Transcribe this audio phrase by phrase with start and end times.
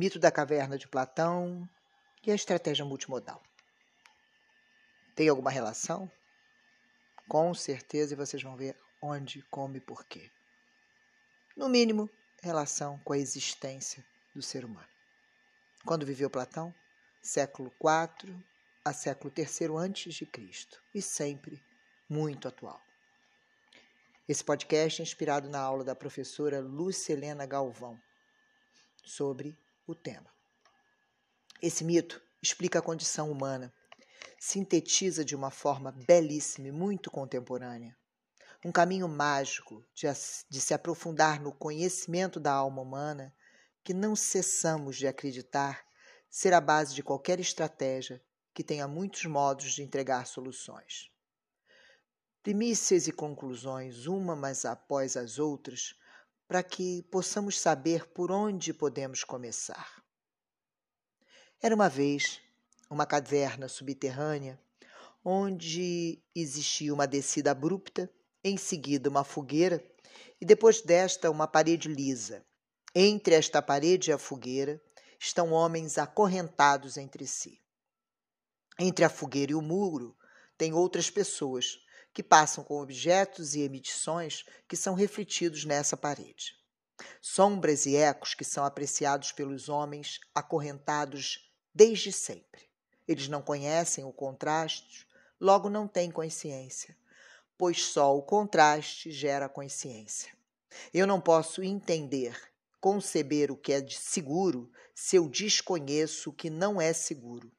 [0.00, 1.68] Mito da caverna de Platão
[2.26, 3.42] e a estratégia multimodal.
[5.14, 6.10] Tem alguma relação?
[7.28, 10.30] Com certeza vocês vão ver onde, como e por quê.
[11.54, 12.08] No mínimo,
[12.40, 14.02] relação com a existência
[14.34, 14.88] do ser humano.
[15.84, 16.74] Quando viveu Platão?
[17.20, 18.42] Século IV
[18.82, 21.62] a século III antes de Cristo e sempre
[22.08, 22.80] muito atual.
[24.26, 28.00] Esse podcast é inspirado na aula da professora Lúcia Helena Galvão
[29.04, 29.54] sobre
[29.90, 30.32] o tema.
[31.62, 33.72] Esse mito explica a condição humana,
[34.38, 37.96] sintetiza de uma forma belíssima e muito contemporânea
[38.64, 40.06] um caminho mágico de,
[40.48, 43.34] de se aprofundar no conhecimento da alma humana
[43.82, 45.82] que não cessamos de acreditar
[46.28, 51.10] ser a base de qualquer estratégia que tenha muitos modos de entregar soluções.
[52.42, 55.94] Primícias e conclusões, uma mas após as outras,
[56.50, 60.02] para que possamos saber por onde podemos começar.
[61.62, 62.40] Era uma vez
[62.90, 64.60] uma caverna subterrânea
[65.24, 68.10] onde existia uma descida abrupta,
[68.42, 69.80] em seguida uma fogueira
[70.40, 72.44] e depois desta uma parede lisa.
[72.92, 74.82] Entre esta parede e a fogueira
[75.20, 77.62] estão homens acorrentados entre si.
[78.76, 80.18] Entre a fogueira e o muro
[80.58, 81.78] tem outras pessoas
[82.12, 86.54] que passam com objetos e emissões que são refletidos nessa parede.
[87.20, 92.68] Sombras e ecos que são apreciados pelos homens acorrentados desde sempre.
[93.06, 95.06] Eles não conhecem o contraste,
[95.40, 96.96] logo não têm consciência,
[97.56, 100.32] pois só o contraste gera consciência.
[100.92, 102.38] Eu não posso entender,
[102.80, 107.50] conceber o que é seguro se eu desconheço o que não é seguro.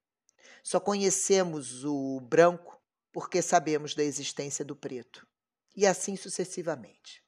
[0.64, 2.81] Só conhecemos o branco
[3.12, 5.28] porque sabemos da existência do preto,
[5.76, 7.24] e assim sucessivamente.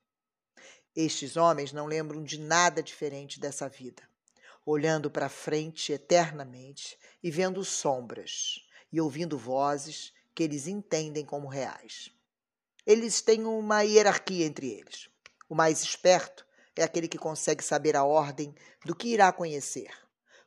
[0.96, 4.04] Estes homens não lembram de nada diferente dessa vida
[4.66, 12.12] olhando para frente eternamente e vendo sombras e ouvindo vozes que eles entendem como reais.
[12.86, 15.10] Eles têm uma hierarquia entre eles.
[15.50, 16.46] O mais esperto
[16.76, 18.54] é aquele que consegue saber a ordem
[18.86, 19.92] do que irá conhecer.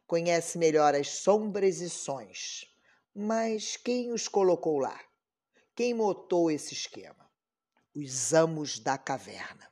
[0.07, 2.67] Conhece melhor as sombras e sons.
[3.15, 4.99] Mas quem os colocou lá?
[5.77, 7.31] Quem motou esse esquema?
[7.95, 9.71] Os amos da caverna.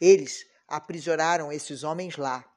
[0.00, 2.48] Eles aprisionaram esses homens lá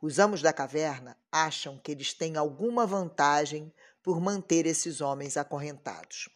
[0.00, 6.28] os amos da caverna acham que eles têm alguma vantagem por manter esses homens acorrentados.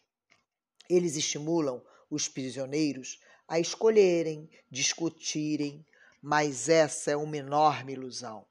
[0.91, 5.87] Eles estimulam os prisioneiros a escolherem, discutirem,
[6.21, 8.45] mas essa é uma enorme ilusão.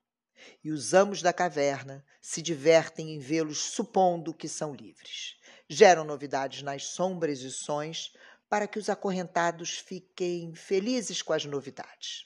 [0.64, 5.36] E os amos da caverna se divertem em vê-los supondo que são livres.
[5.74, 8.12] Geram novidades nas sombras e sons
[8.50, 12.26] para que os acorrentados fiquem felizes com as novidades.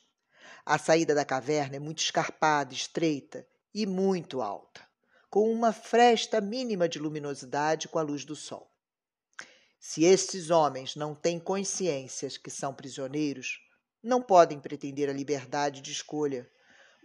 [0.66, 4.82] A saída da caverna é muito escarpada, estreita e muito alta,
[5.30, 8.68] com uma fresta mínima de luminosidade com a luz do sol.
[9.80, 13.60] Se estes homens não têm consciências que são prisioneiros,
[14.02, 16.50] não podem pretender a liberdade de escolha,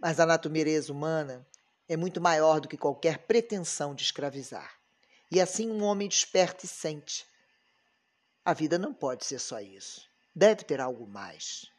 [0.01, 1.47] mas a natureza humana
[1.87, 4.80] é muito maior do que qualquer pretensão de escravizar.
[5.31, 7.25] E assim um homem desperta e sente.
[8.43, 10.05] A vida não pode ser só isso.
[10.35, 11.71] Deve ter algo mais.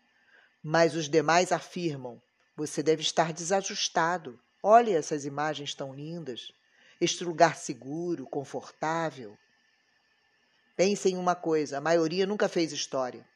[0.62, 2.20] Mas os demais afirmam:
[2.56, 4.40] você deve estar desajustado.
[4.62, 6.50] Olhe essas imagens tão lindas.
[6.98, 9.36] Este lugar seguro, confortável.
[10.74, 13.26] Pense em uma coisa: a maioria nunca fez história.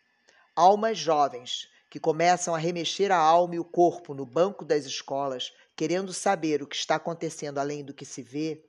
[0.54, 5.52] Almas jovens que começam a remexer a alma e o corpo no banco das escolas,
[5.76, 8.64] querendo saber o que está acontecendo além do que se vê.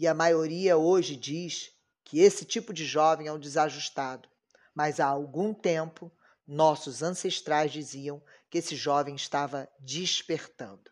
[0.00, 4.30] E a maioria hoje diz que esse tipo de jovem é um desajustado.
[4.74, 6.10] Mas há algum tempo
[6.46, 10.90] nossos ancestrais diziam que esse jovem estava despertando.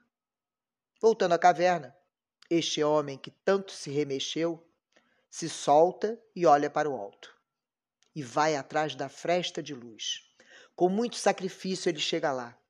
[1.01, 1.97] Voltando à caverna,
[2.51, 4.63] este homem que tanto se remexeu
[5.31, 7.35] se solta e olha para o alto.
[8.15, 10.21] E vai atrás da fresta de luz.
[10.77, 12.61] Com muito sacrifício ele chega lá.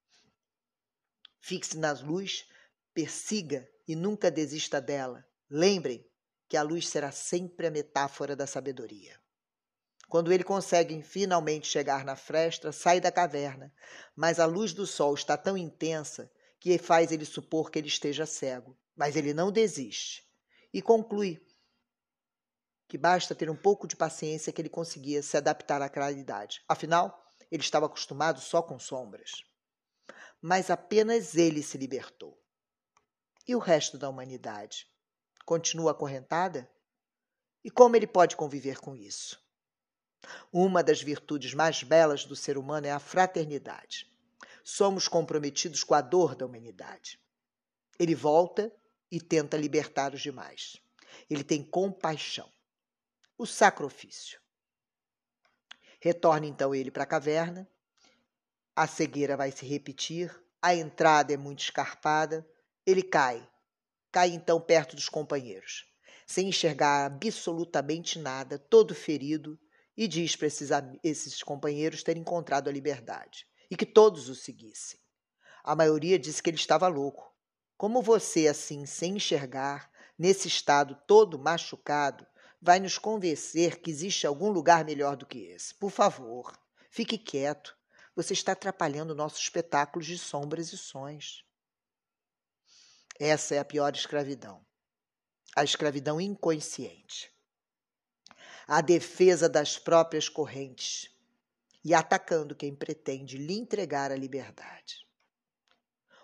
[1.41, 2.49] Fixe nas luz,
[2.95, 5.27] persiga e nunca desista dela.
[5.51, 6.09] Lembrem
[6.49, 9.21] que a luz será sempre a metáfora da sabedoria.
[10.09, 13.73] Quando ele consegue finalmente chegar na fresta, sai da caverna,
[14.17, 18.25] mas a luz do sol está tão intensa que faz ele supor que ele esteja
[18.25, 18.77] cego.
[18.97, 20.27] Mas ele não desiste
[20.73, 21.41] e conclui
[22.89, 26.65] que basta ter um pouco de paciência que ele conseguia se adaptar à claridade.
[26.67, 29.45] Afinal, ele estava acostumado só com sombras.
[30.41, 32.43] Mas apenas ele se libertou.
[33.47, 34.87] E o resto da humanidade?
[35.49, 36.71] Continua acorrentada?
[37.65, 39.43] E como ele pode conviver com isso?
[40.53, 44.13] Uma das virtudes mais belas do ser humano é a fraternidade.
[44.63, 47.19] Somos comprometidos com a dor da humanidade.
[47.99, 48.71] Ele volta
[49.11, 50.77] e tenta libertar os demais.
[51.31, 52.53] Ele tem compaixão.
[53.39, 54.39] O sacrifício.
[55.99, 57.67] Retorna então ele para a caverna.
[58.77, 60.31] A cegueira vai se repetir.
[60.61, 62.47] A entrada é muito escarpada.
[62.85, 63.49] Ele cai.
[64.11, 65.85] Cai então perto dos companheiros,
[66.27, 69.59] sem enxergar absolutamente nada, todo ferido,
[69.97, 70.71] e diz para esses,
[71.03, 75.01] esses companheiros terem encontrado a liberdade e que todos o seguissem.
[75.65, 77.35] A maioria disse que ele estava louco.
[77.77, 82.27] Como você, assim, sem enxergar, nesse estado todo machucado,
[82.61, 85.75] vai nos convencer que existe algum lugar melhor do que esse?
[85.75, 86.53] Por favor,
[86.91, 87.77] fique quieto.
[88.17, 91.45] Você está atrapalhando nossos espetáculos de sombras e sons.
[93.19, 94.65] Essa é a pior escravidão.
[95.57, 97.33] A escravidão inconsciente.
[98.67, 101.11] A defesa das próprias correntes
[101.85, 105.05] e atacando quem pretende lhe entregar a liberdade.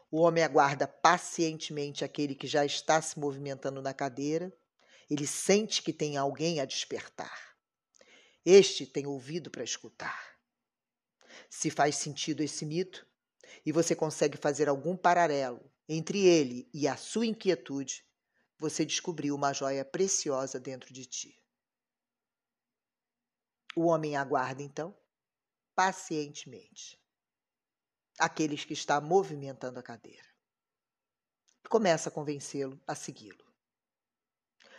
[0.09, 4.57] O homem aguarda pacientemente aquele que já está se movimentando na cadeira.
[5.11, 7.57] Ele sente que tem alguém a despertar.
[8.47, 10.39] Este tem ouvido para escutar.
[11.51, 13.05] Se faz sentido esse mito
[13.67, 18.05] e você consegue fazer algum paralelo entre ele e a sua inquietude,
[18.59, 21.41] você descobriu uma joia preciosa dentro de ti.
[23.77, 24.97] O homem aguarda, então,
[25.75, 26.99] pacientemente
[28.19, 30.25] aqueles que está movimentando a cadeira.
[31.69, 33.45] Começa a convencê-lo a segui-lo.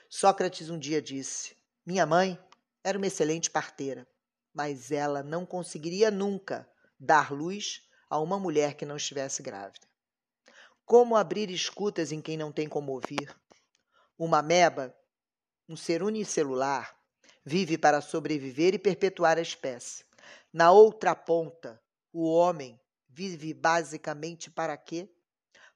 [0.09, 2.39] Sócrates um dia disse: Minha mãe
[2.83, 4.07] era uma excelente parteira,
[4.53, 6.69] mas ela não conseguiria nunca
[6.99, 9.87] dar luz a uma mulher que não estivesse grávida.
[10.85, 13.35] Como abrir escutas em quem não tem como ouvir?
[14.19, 14.95] Uma meba,
[15.67, 16.95] um ser unicelular,
[17.43, 20.05] vive para sobreviver e perpetuar a espécie.
[20.53, 21.81] Na outra ponta,
[22.13, 22.79] o homem
[23.09, 25.09] vive basicamente para quê?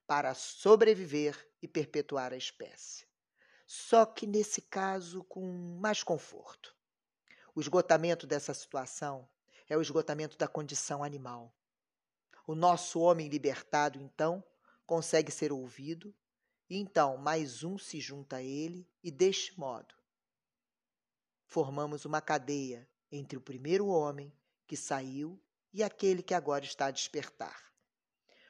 [0.06, 3.07] Para sobreviver e perpetuar a espécie.
[3.65, 5.44] Só que nesse caso com
[5.81, 6.75] mais conforto.
[7.55, 9.27] O esgotamento dessa situação
[9.67, 11.51] é o esgotamento da condição animal.
[12.45, 14.44] O nosso homem libertado, então,
[14.89, 16.15] consegue ser ouvido,
[16.68, 19.94] e então mais um se junta a ele, e deste modo
[21.45, 24.33] formamos uma cadeia entre o primeiro homem
[24.65, 25.39] que saiu
[25.71, 27.71] e aquele que agora está a despertar.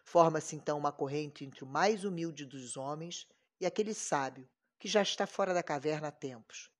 [0.06, 3.28] Forma-se então uma corrente entre o mais humilde dos homens
[3.60, 4.50] e aquele sábio
[4.80, 6.72] que já está fora da caverna há tempos.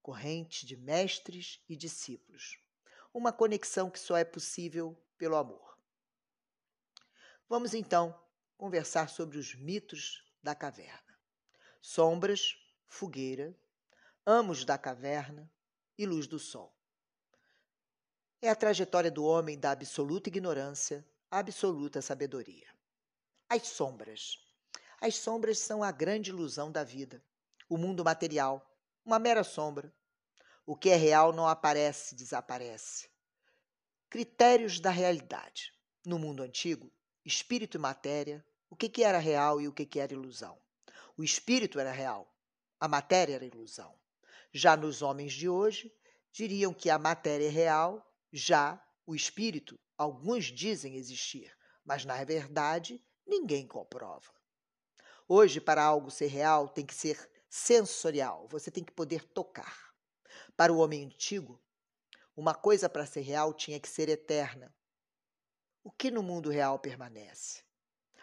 [0.00, 2.58] Corrente de mestres e discípulos.
[3.12, 5.78] Uma conexão que só é possível pelo amor.
[7.46, 8.18] Vamos então
[8.56, 11.16] conversar sobre os mitos da caverna.
[11.80, 12.56] Sombras,
[12.86, 13.54] fogueira,
[14.24, 15.50] amos da caverna
[15.98, 16.74] e luz do sol.
[18.40, 22.68] É a trajetória do homem da absoluta ignorância à absoluta sabedoria.
[23.48, 24.38] As sombras.
[25.00, 27.22] As sombras são a grande ilusão da vida.
[27.68, 28.64] O mundo material,
[29.04, 29.92] uma mera sombra.
[30.64, 33.08] O que é real não aparece, desaparece.
[34.08, 35.72] Critérios da realidade.
[36.04, 36.92] No mundo antigo,
[37.26, 40.56] espírito e matéria, o que, que era real e o que, que era ilusão.
[41.16, 42.32] O espírito era real,
[42.78, 43.92] a matéria era ilusão.
[44.52, 45.92] Já nos homens de hoje,
[46.32, 51.52] diriam que a matéria é real, já o espírito, alguns dizem existir,
[51.84, 54.30] mas na verdade ninguém comprova.
[55.28, 59.92] Hoje, para algo ser real, tem que ser sensorial, você tem que poder tocar.
[60.56, 61.60] Para o homem antigo,
[62.36, 64.72] uma coisa para ser real tinha que ser eterna.
[65.86, 67.62] O que no mundo real permanece?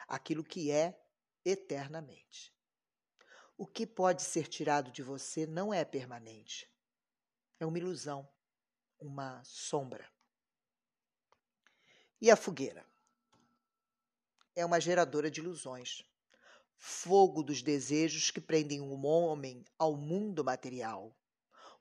[0.06, 1.02] Aquilo que é
[1.46, 2.54] eternamente.
[3.58, 6.70] O que pode ser tirado de você não é permanente.
[7.62, 8.28] É uma ilusão,
[9.00, 10.12] uma sombra.
[12.20, 12.86] E a fogueira?
[14.58, 16.04] É uma geradora de ilusões.
[16.76, 21.16] Fogo dos desejos que prendem um homem ao mundo material.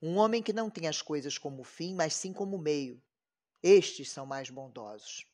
[0.01, 3.03] Um homem que não tem as coisas como fim, mas sim como meio.
[3.61, 5.27] Estes são mais bondosos.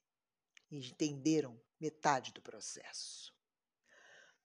[0.70, 3.32] Entenderam metade do processo.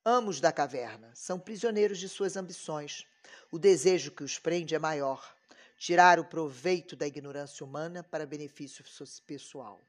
[0.05, 3.05] Amos da caverna são prisioneiros de suas ambições.
[3.51, 5.35] O desejo que os prende é maior
[5.77, 8.83] tirar o proveito da ignorância humana para benefício
[9.25, 9.81] pessoal.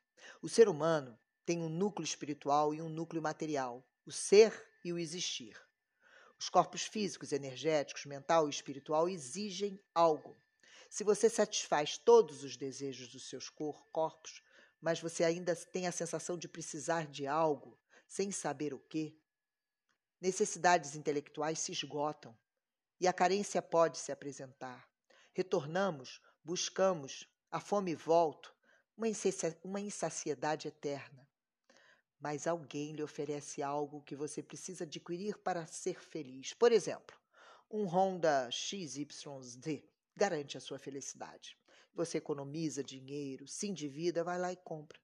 [0.43, 4.53] O ser humano tem um núcleo espiritual e um núcleo material, o ser
[4.85, 5.61] e o existir.
[6.39, 10.37] Os corpos físicos, energéticos, mental e espiritual exigem algo.
[10.91, 14.43] Se você satisfaz todos os desejos dos seus corpos,
[14.85, 19.19] mas você ainda tem a sensação de precisar de algo, sem saber o que,
[20.21, 22.37] necessidades intelectuais se esgotam
[23.01, 24.87] e a carência pode se apresentar.
[25.33, 28.51] Retornamos, buscamos, a fome volta,
[29.65, 31.27] uma insaciedade eterna.
[32.21, 36.53] mas alguém lhe oferece algo que você precisa adquirir para ser feliz.
[36.53, 37.17] Por exemplo,
[37.71, 39.07] um Honda XYZ
[40.15, 41.59] garante a sua felicidade.
[41.95, 45.01] Você economiza dinheiro, se endivida, vai lá e compra.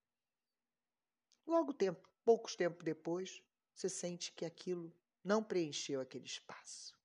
[1.47, 3.43] Logo tempo, poucos tempos depois,
[3.73, 4.93] você sente que aquilo
[5.23, 6.99] não preencheu aquele espaço.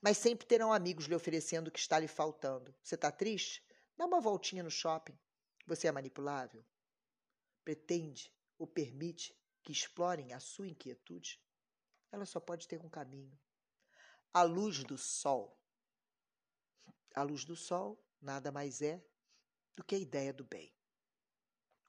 [0.00, 2.72] Mas sempre terão amigos lhe oferecendo o que está lhe faltando.
[2.82, 3.64] Você está triste?
[3.96, 5.18] Dá uma voltinha no shopping.
[5.66, 6.64] Você é manipulável?
[7.64, 11.42] Pretende ou permite que explorem a sua inquietude?
[12.12, 13.36] Ela só pode ter um caminho.
[14.32, 15.60] A luz do sol.
[17.14, 19.02] A luz do sol nada mais é
[19.76, 20.72] do que a ideia do bem.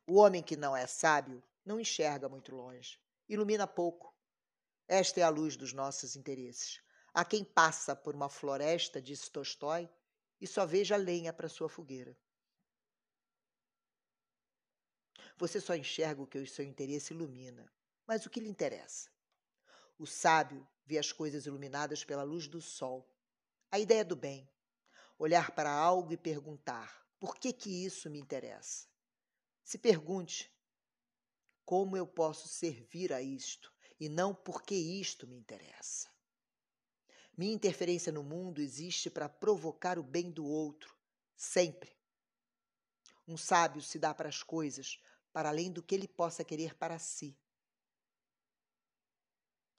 [0.08, 4.16] O homem que não é sábio não enxerga muito longe, ilumina pouco.
[4.88, 6.82] Esta é a luz dos nossos interesses.
[7.14, 9.90] Há quem passa por uma floresta, disse Tolstói,
[10.42, 12.18] e só veja lenha para sua fogueira.
[15.38, 17.72] Você só enxerga o que o seu interesse ilumina,
[18.06, 19.10] mas o que lhe interessa?
[19.98, 23.08] O sábio vê as coisas iluminadas pela luz do sol.
[23.72, 24.50] A ideia do bem.
[25.20, 28.88] Olhar para algo e perguntar: por que que isso me interessa?
[29.64, 30.52] Se pergunte:
[31.64, 36.10] como eu posso servir a isto e não porque isto me interessa?
[37.38, 40.98] Minha interferência no mundo existe para provocar o bem do outro,
[41.36, 41.96] sempre.
[43.28, 45.00] Um sábio se dá para as coisas
[45.32, 47.38] para além do que ele possa querer para si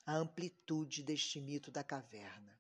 [0.07, 2.60] a amplitude deste mito da caverna.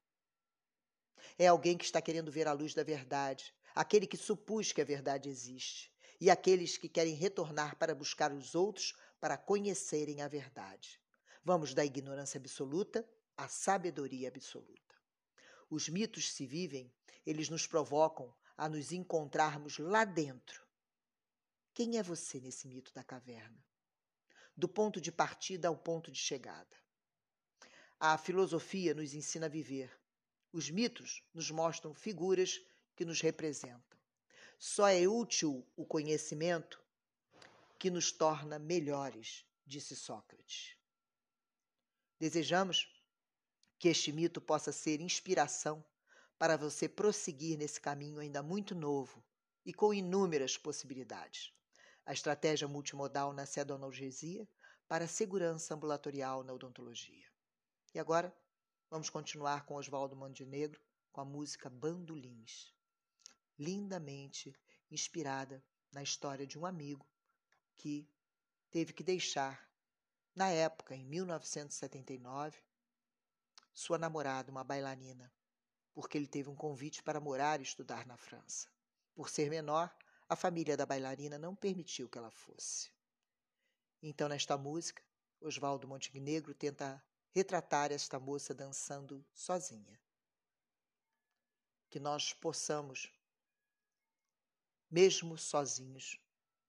[1.39, 4.85] É alguém que está querendo ver a luz da verdade, aquele que supus que a
[4.85, 11.01] verdade existe, e aqueles que querem retornar para buscar os outros para conhecerem a verdade.
[11.43, 14.95] Vamos da ignorância absoluta à sabedoria absoluta.
[15.71, 16.93] Os mitos se vivem,
[17.25, 20.67] eles nos provocam a nos encontrarmos lá dentro.
[21.73, 23.65] Quem é você nesse mito da caverna?
[24.57, 26.77] Do ponto de partida ao ponto de chegada.
[27.99, 30.00] A filosofia nos ensina a viver.
[30.52, 32.61] Os mitos nos mostram figuras
[32.97, 33.99] que nos representam.
[34.59, 36.83] Só é útil o conhecimento
[37.78, 40.76] que nos torna melhores, disse Sócrates.
[42.19, 42.92] Desejamos
[43.78, 45.83] que este mito possa ser inspiração
[46.38, 49.25] para você prosseguir nesse caminho ainda muito novo
[49.64, 51.52] e com inúmeras possibilidades.
[52.04, 54.47] A estratégia multimodal na cedonalgesia
[54.87, 57.26] para a segurança ambulatorial na odontologia.
[57.95, 58.35] E agora,
[58.91, 60.81] vamos continuar com Oswaldo Montenegro
[61.13, 62.75] com a música Bandolins,
[63.57, 64.53] lindamente
[64.91, 67.07] inspirada na história de um amigo
[67.77, 68.09] que
[68.69, 69.71] teve que deixar,
[70.35, 72.59] na época, em 1979,
[73.73, 75.33] sua namorada, uma bailarina,
[75.95, 78.69] porque ele teve um convite para morar e estudar na França.
[79.15, 79.95] Por ser menor,
[80.29, 82.91] a família da bailarina não permitiu que ela fosse.
[84.03, 85.03] Então, nesta música,
[85.41, 90.01] Oswaldo Montenegro tenta retratar esta moça dançando sozinha.
[91.89, 93.13] Que nós possamos,
[94.91, 96.19] mesmo sozinhos,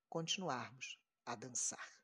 [0.10, 2.02] continuarmos a dançar.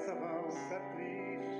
[0.00, 1.59] essa valsa triste.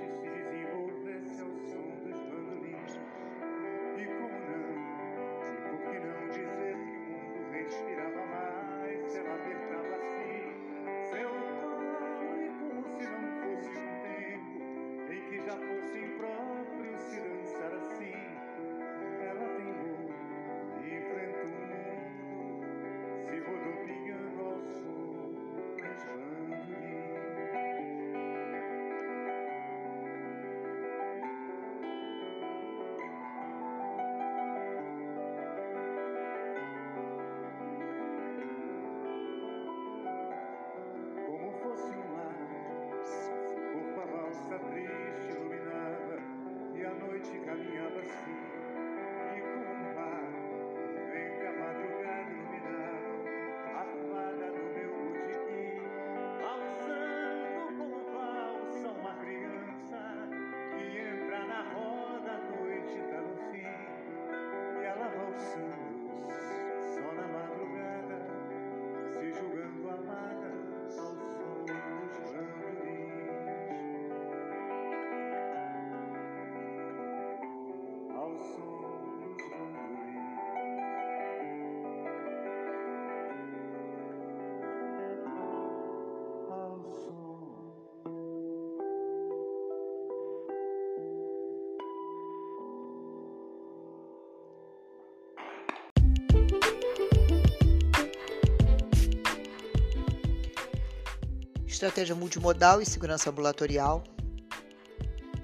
[101.71, 104.03] Estratégia multimodal e segurança ambulatorial,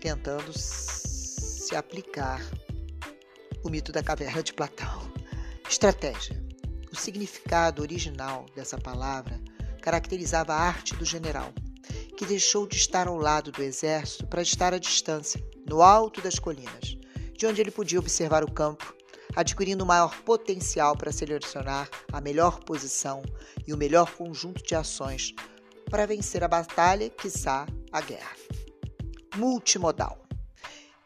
[0.02, 2.42] tentando se aplicar
[3.64, 5.10] o mito da caverna de Platão.
[5.70, 6.46] Estratégia.
[6.92, 9.40] O significado original dessa palavra
[9.82, 11.54] caracterizava a arte do general,
[12.18, 16.38] que deixou de estar ao lado do exército para estar à distância, no alto das
[16.38, 16.98] colinas,
[17.38, 18.94] de onde ele podia observar o campo,
[19.34, 23.24] adquirindo maior potencial para selecionar a melhor posição
[23.66, 25.34] e o melhor conjunto de ações
[25.90, 28.36] para vencer a batalha, quiçá a guerra.
[29.36, 30.28] Multimodal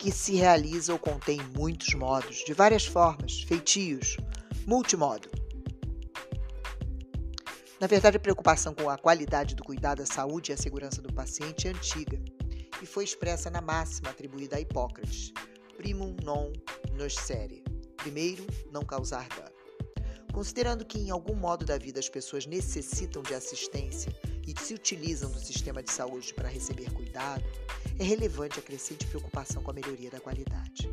[0.02, 4.18] que se realiza ou contém muitos modos, de várias formas, feitios,
[4.66, 5.30] multimodo.
[7.80, 11.14] Na verdade, a preocupação com a qualidade do cuidado à saúde e à segurança do
[11.14, 12.20] paciente é antiga
[12.82, 15.32] e foi expressa na máxima atribuída a Hipócrates,
[15.78, 16.52] primum non
[16.94, 17.64] nocere,
[17.96, 19.51] primeiro, não causar dano.
[20.34, 24.12] Considerando que em algum modo da vida as pessoas necessitam de assistência
[24.48, 27.44] e se utilizam do sistema de saúde para receber cuidado,
[28.00, 30.90] é relevante a crescente preocupação com a melhoria da qualidade.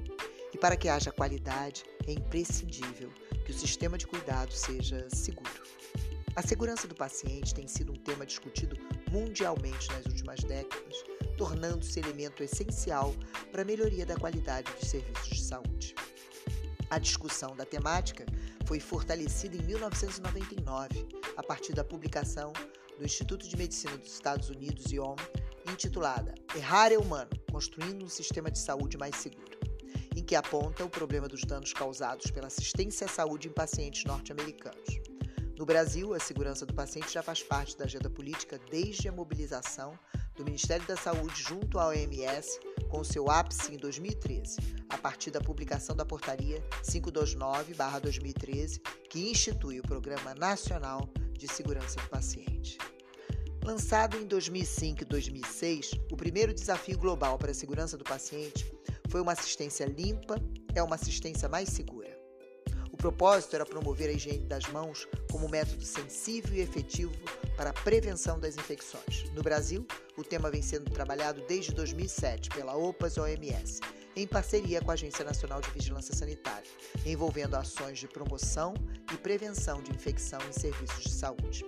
[0.52, 3.12] E para que haja qualidade, é imprescindível
[3.44, 5.62] que o sistema de cuidado seja seguro.
[6.34, 8.76] A segurança do paciente tem sido um tema discutido
[9.10, 11.04] mundialmente nas últimas décadas,
[11.36, 13.14] tornando-se elemento essencial
[13.50, 15.94] para a melhoria da qualidade dos serviços de saúde.
[16.90, 18.24] A discussão da temática
[18.68, 22.52] foi fortalecida em 1999, a partir da publicação
[22.98, 25.16] do Instituto de Medicina dos Estados Unidos, IOM,
[25.72, 29.58] intitulada Errar é Humano Construindo um Sistema de Saúde Mais Seguro,
[30.14, 35.00] em que aponta o problema dos danos causados pela assistência à saúde em pacientes norte-americanos.
[35.58, 39.98] No Brasil, a segurança do paciente já faz parte da agenda política desde a mobilização
[40.38, 44.56] do Ministério da Saúde junto à OMS, com seu ápice em 2013,
[44.88, 52.08] a partir da publicação da Portaria 529-2013, que institui o Programa Nacional de Segurança do
[52.08, 52.78] Paciente.
[53.64, 58.72] Lançado em 2005 e 2006, o primeiro desafio global para a segurança do paciente
[59.08, 60.40] foi uma assistência limpa,
[60.72, 62.16] é uma assistência mais segura.
[62.92, 67.12] O propósito era promover a higiene das mãos como método sensível e efetivo
[67.58, 69.28] para a prevenção das infecções.
[69.34, 69.84] No Brasil,
[70.16, 73.80] o tema vem sendo trabalhado desde 2007 pela OPAS OMS,
[74.14, 76.70] em parceria com a Agência Nacional de Vigilância Sanitária,
[77.04, 78.74] envolvendo ações de promoção
[79.12, 81.66] e prevenção de infecção em serviços de saúde.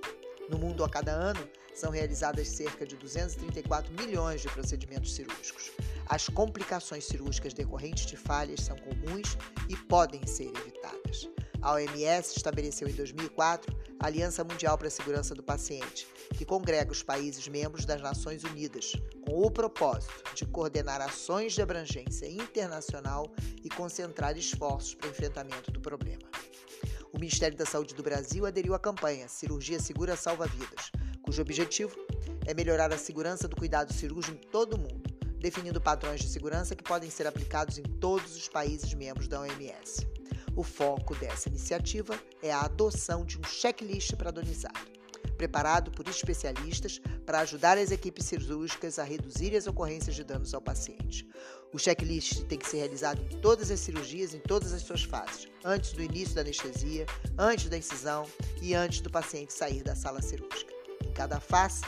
[0.49, 1.41] No mundo, a cada ano,
[1.75, 5.73] são realizadas cerca de 234 milhões de procedimentos cirúrgicos.
[6.07, 9.37] As complicações cirúrgicas decorrentes de falhas são comuns
[9.69, 11.29] e podem ser evitadas.
[11.63, 16.91] A OMS estabeleceu em 2004 a Aliança Mundial para a Segurança do Paciente, que congrega
[16.91, 18.93] os países membros das Nações Unidas,
[19.27, 23.31] com o propósito de coordenar ações de abrangência internacional
[23.63, 26.23] e concentrar esforços para o enfrentamento do problema.
[27.13, 31.95] O Ministério da Saúde do Brasil aderiu à campanha Cirurgia Segura Salva Vidas, cujo objetivo
[32.47, 36.75] é melhorar a segurança do cuidado cirúrgico em todo o mundo, definindo padrões de segurança
[36.75, 40.20] que podem ser aplicados em todos os países membros da OMS.
[40.57, 44.91] O foco dessa iniciativa é a adoção de um checklist padronizado,
[45.37, 50.61] preparado por especialistas para ajudar as equipes cirúrgicas a reduzir as ocorrências de danos ao
[50.61, 51.29] paciente.
[51.73, 55.47] O checklist tem que ser realizado em todas as cirurgias, em todas as suas fases,
[55.65, 57.07] antes do início da anestesia,
[57.39, 58.27] antes da incisão
[58.61, 60.75] e antes do paciente sair da sala cirúrgica.
[61.07, 61.83] Em cada face,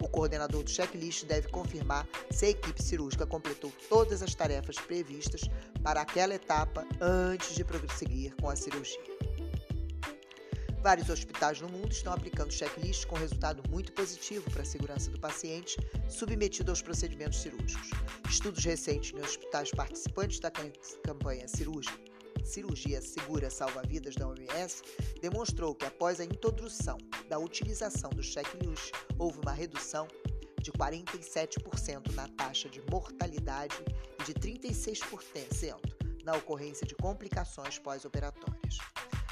[0.00, 5.42] o coordenador do checklist deve confirmar se a equipe cirúrgica completou todas as tarefas previstas
[5.82, 9.00] para aquela etapa antes de prosseguir com a cirurgia.
[10.80, 15.18] Vários hospitais no mundo estão aplicando checklist com resultado muito positivo para a segurança do
[15.18, 15.76] paciente
[16.08, 17.90] submetido aos procedimentos cirúrgicos.
[18.28, 20.50] Estudos recentes em hospitais participantes da
[21.02, 21.98] campanha cirúrgica
[22.44, 24.82] Cirurgia Segura Salva Vidas da OMS
[25.20, 26.98] demonstrou que após a introdução
[27.28, 30.08] da utilização do checklist, houve uma redução
[30.60, 33.76] de 47% na taxa de mortalidade
[34.20, 35.76] e de 36%
[36.24, 38.78] na ocorrência de complicações pós-operatórias.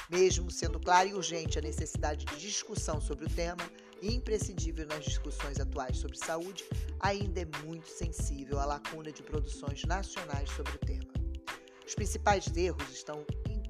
[0.08, 3.70] Mesmo sendo clara e urgente a necessidade de discussão sobre o tema,
[4.02, 6.64] imprescindível nas discussões atuais sobre saúde,
[7.00, 11.15] ainda é muito sensível à lacuna de produções nacionais sobre o tema.
[11.86, 13.24] Os principais erros estão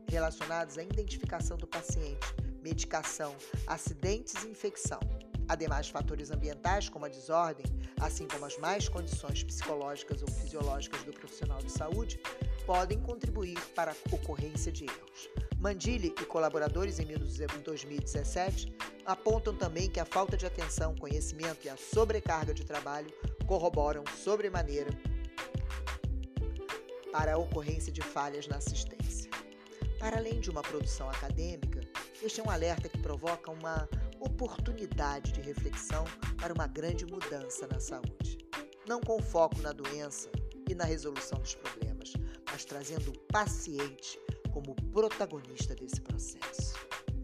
[0.08, 5.00] relacionados à identificação do paciente, medicação, acidentes e infecção.
[5.46, 7.66] Ademais, fatores ambientais, como a desordem,
[8.00, 12.18] assim como as más condições psicológicas ou fisiológicas do profissional de saúde,
[12.64, 15.28] podem contribuir para a ocorrência de erros.
[15.58, 17.06] Mandili e colaboradores em
[17.62, 18.74] 2017
[19.04, 23.12] apontam também que a falta de atenção, conhecimento e a sobrecarga de trabalho
[23.46, 24.90] corroboram sobremaneira
[27.16, 29.30] para a ocorrência de falhas na assistência.
[29.98, 31.80] Para além de uma produção acadêmica,
[32.22, 33.88] este é um alerta que provoca uma
[34.20, 36.04] oportunidade de reflexão
[36.38, 38.36] para uma grande mudança na saúde.
[38.86, 40.30] Não com foco na doença
[40.68, 42.12] e na resolução dos problemas,
[42.52, 44.20] mas trazendo o paciente
[44.52, 46.74] como protagonista desse processo.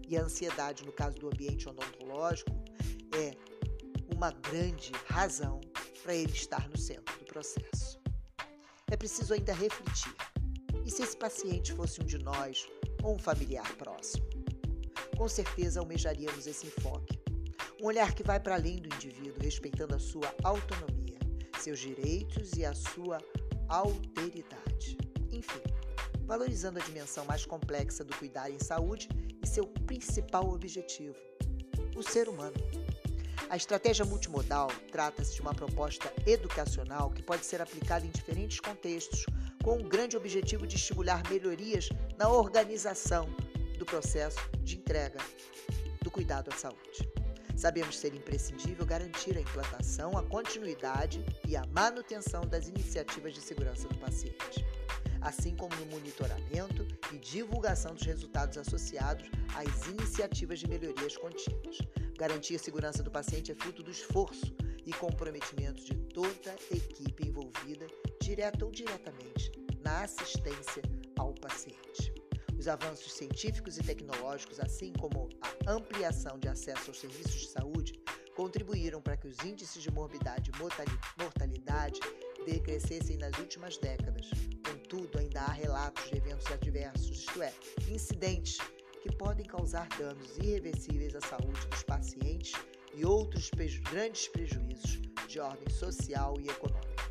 [0.08, 2.50] E a ansiedade, no caso do ambiente odontológico,
[3.14, 3.36] é
[4.14, 5.60] uma grande razão
[6.02, 8.01] para ele estar no centro do processo.
[8.92, 10.14] É preciso ainda refletir.
[10.84, 12.66] E se esse paciente fosse um de nós
[13.02, 14.22] ou um familiar próximo?
[15.16, 17.18] Com certeza almejaríamos esse enfoque.
[17.80, 21.18] Um olhar que vai para além do indivíduo, respeitando a sua autonomia,
[21.58, 23.16] seus direitos e a sua
[23.66, 24.98] alteridade.
[25.30, 25.62] Enfim,
[26.26, 29.08] valorizando a dimensão mais complexa do cuidar em saúde
[29.42, 31.16] e seu principal objetivo,
[31.96, 32.56] o ser humano.
[33.50, 39.26] A estratégia multimodal trata-se de uma proposta educacional que pode ser aplicada em diferentes contextos,
[39.62, 43.28] com o grande objetivo de estimular melhorias na organização
[43.78, 45.18] do processo de entrega
[46.00, 47.08] do cuidado à saúde.
[47.56, 53.86] Sabemos ser imprescindível garantir a implantação, a continuidade e a manutenção das iniciativas de segurança
[53.86, 54.64] do paciente,
[55.20, 61.78] assim como no monitoramento e divulgação dos resultados associados às iniciativas de melhorias contínuas,
[62.18, 67.28] Garantir a segurança do paciente é fruto do esforço e comprometimento de toda a equipe
[67.28, 67.86] envolvida,
[68.20, 70.82] direta ou diretamente, na assistência
[71.18, 72.12] ao paciente.
[72.58, 78.00] Os avanços científicos e tecnológicos, assim como a ampliação de acesso aos serviços de saúde,
[78.36, 82.00] contribuíram para que os índices de morbidade e mortalidade
[82.46, 84.30] decrescessem nas últimas décadas.
[84.64, 87.52] Contudo, ainda há relatos de eventos adversos, isto é,
[87.88, 88.58] incidentes
[89.02, 92.52] que podem causar danos irreversíveis à saúde dos pacientes
[92.94, 93.50] e outros
[93.90, 97.10] grandes prejuízos de ordem social e econômica.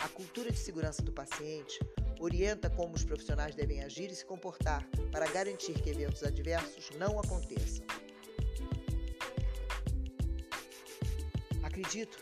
[0.00, 1.78] A cultura de segurança do paciente
[2.18, 7.20] orienta como os profissionais devem agir e se comportar para garantir que eventos adversos não
[7.20, 7.86] aconteçam.
[11.62, 12.18] Acredito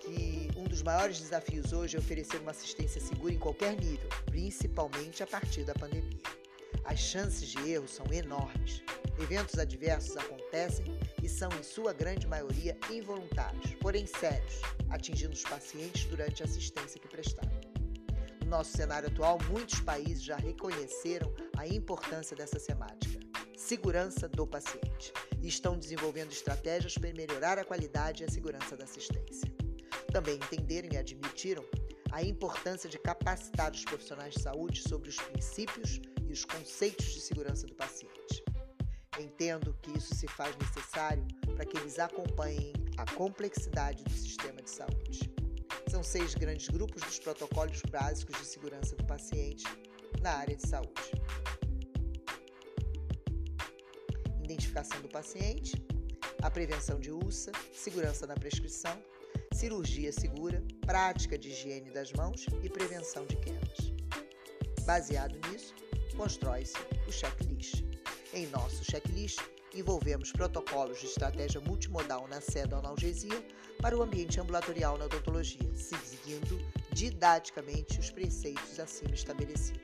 [0.00, 5.22] que um dos maiores desafios hoje é oferecer uma assistência segura em qualquer nível, principalmente
[5.22, 6.35] a partir da pandemia.
[6.86, 8.80] As chances de erro são enormes.
[9.18, 10.86] Eventos adversos acontecem
[11.20, 17.00] e são, em sua grande maioria, involuntários, porém sérios, atingindo os pacientes durante a assistência
[17.00, 17.50] que prestaram.
[18.40, 23.18] No nosso cenário atual, muitos países já reconheceram a importância dessa semática,
[23.56, 28.84] segurança do paciente, e estão desenvolvendo estratégias para melhorar a qualidade e a segurança da
[28.84, 29.50] assistência.
[30.12, 31.64] Também entenderam e admitiram
[32.12, 36.00] a importância de capacitar os profissionais de saúde sobre os princípios
[36.36, 38.44] os conceitos de segurança do paciente.
[39.18, 44.68] Entendo que isso se faz necessário para que eles acompanhem a complexidade do sistema de
[44.68, 45.34] saúde.
[45.88, 49.64] São seis grandes grupos dos protocolos básicos de segurança do paciente
[50.20, 51.10] na área de saúde:
[54.44, 55.72] identificação do paciente,
[56.42, 59.02] a prevenção de USA, segurança na prescrição,
[59.54, 63.94] cirurgia segura, prática de higiene das mãos e prevenção de quedas.
[64.84, 65.74] Baseado nisso,
[66.16, 66.76] constrói-se
[67.06, 67.84] o checklist.
[68.32, 69.38] Em nosso checklist,
[69.74, 72.40] envolvemos protocolos de estratégia multimodal na
[72.78, 73.46] analgesia
[73.80, 76.58] para o ambiente ambulatorial na odontologia, seguindo
[76.92, 79.82] didaticamente os preceitos acima estabelecidos.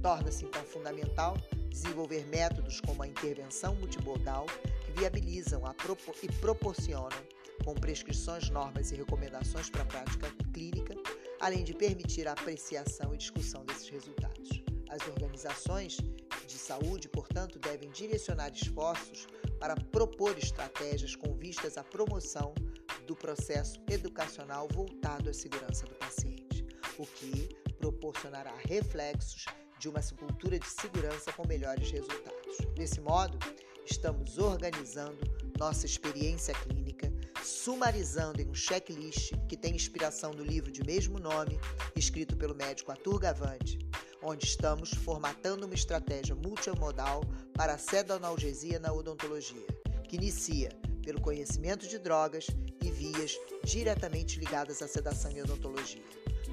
[0.00, 1.36] Torna-se então fundamental
[1.68, 4.46] desenvolver métodos como a intervenção multimodal
[4.84, 7.18] que viabilizam propor e proporcionam,
[7.64, 10.94] com prescrições, normas e recomendações para a prática clínica,
[11.40, 14.29] além de permitir a apreciação e discussão desses resultados.
[14.90, 15.98] As organizações
[16.48, 19.28] de saúde, portanto, devem direcionar esforços
[19.60, 22.52] para propor estratégias com vistas à promoção
[23.06, 26.66] do processo educacional voltado à segurança do paciente,
[26.98, 27.48] o que
[27.78, 29.44] proporcionará reflexos
[29.78, 32.58] de uma cultura de segurança com melhores resultados.
[32.74, 33.38] Desse modo,
[33.86, 35.20] estamos organizando
[35.56, 37.12] nossa experiência clínica,
[37.44, 41.60] sumarizando em um checklist que tem inspiração no livro de mesmo nome,
[41.94, 43.78] escrito pelo médico Arthur Gavante,
[44.22, 47.22] onde estamos formatando uma estratégia multimodal
[47.54, 49.66] para a sedonalgesia na odontologia,
[50.08, 50.70] que inicia
[51.02, 52.46] pelo conhecimento de drogas
[52.82, 56.02] e vias diretamente ligadas à sedação e odontologia.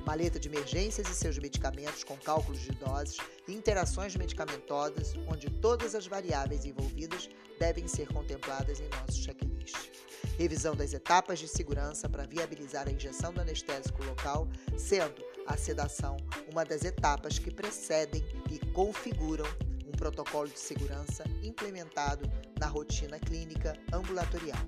[0.06, 5.96] Maleta de emergências e seus medicamentos com cálculos de doses e interações medicamentosas, onde todas
[5.96, 9.92] as variáveis envolvidas devem ser contempladas em nosso checklist.
[10.38, 16.18] Revisão das etapas de segurança para viabilizar a injeção do anestésico local, sendo a sedação
[16.52, 19.46] uma das etapas que precedem e configuram
[19.86, 22.30] um protocolo de segurança implementado
[22.60, 24.66] na rotina clínica ambulatorial.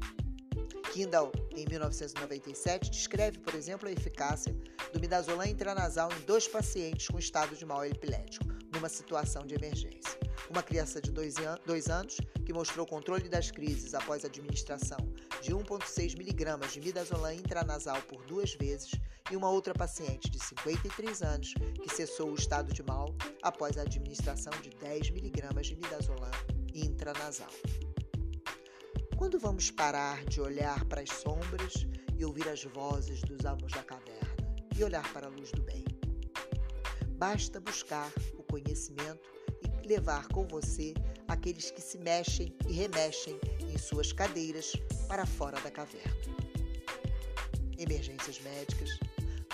[0.92, 4.56] Kindle, em 1997, descreve, por exemplo, a eficácia
[4.92, 10.20] do midazolam intranasal em dois pacientes com estado de mal epilético, numa situação de emergência.
[10.50, 11.60] Uma criança de dois, an
[11.94, 14.98] anos que mostrou controle das crises após a administração
[15.42, 18.92] de 1,6 miligramas de midazolam intranasal por duas vezes
[19.32, 23.82] e uma outra paciente de 53 anos que cessou o estado de mal após a
[23.82, 26.32] administração de 10 miligramas de midazolam
[26.74, 27.52] intranasal.
[29.18, 31.86] Quando vamos parar de olhar para as sombras
[32.18, 34.36] e ouvir as vozes dos amos da caverna
[34.78, 35.84] e olhar para a luz do bem?
[37.18, 39.30] Basta buscar o conhecimento
[39.84, 40.94] e levar com você
[41.28, 44.74] aqueles que se mexem e remexem em suas cadeiras
[45.08, 46.16] para fora da caverna.
[47.78, 49.00] Emergências médicas,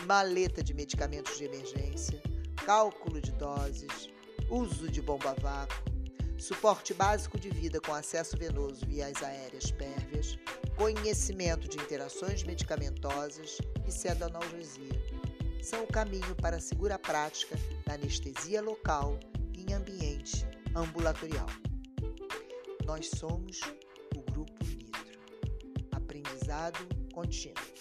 [0.05, 2.21] maleta de medicamentos de emergência,
[2.65, 4.09] cálculo de doses,
[4.49, 5.83] uso de bomba vácuo,
[6.37, 10.37] suporte básico de vida com acesso venoso via as aéreas pérvias,
[10.75, 14.93] conhecimento de interações medicamentosas e sedanalgesia
[15.61, 19.19] são o caminho para a segura prática da anestesia local
[19.57, 21.47] em ambiente ambulatorial.
[22.85, 23.61] Nós somos
[24.15, 25.19] o Grupo Nitro.
[25.91, 26.77] Aprendizado
[27.11, 27.74] contínuo.